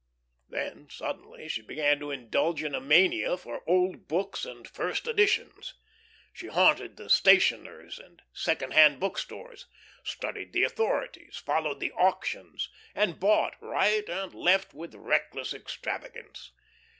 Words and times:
Then 0.49 0.89
suddenly 0.89 1.47
she 1.47 1.61
began 1.61 1.99
to 1.99 2.09
indulge 2.09 2.63
in 2.63 2.73
a 2.73 2.81
mania 2.81 3.37
for 3.37 3.61
old 3.69 4.07
books 4.07 4.45
and 4.45 4.67
first 4.67 5.05
editions. 5.07 5.75
She 6.33 6.47
haunted 6.47 6.97
the 6.97 7.07
stationers 7.07 7.99
and 7.99 8.23
second 8.33 8.73
hand 8.73 8.99
bookstores, 8.99 9.67
studied 10.03 10.53
the 10.53 10.63
authorities, 10.63 11.37
followed 11.37 11.79
the 11.79 11.91
auctions, 11.91 12.67
and 12.95 13.19
bought 13.19 13.53
right 13.61 14.09
and 14.09 14.33
left, 14.33 14.73
with 14.73 14.95
reckless 14.95 15.53
extravagance. 15.53 16.51